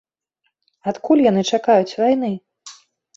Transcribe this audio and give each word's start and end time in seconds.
Адкуль 0.91 1.21
яны 1.25 1.43
чакаюць 1.57 1.97
вайны? 2.01 2.31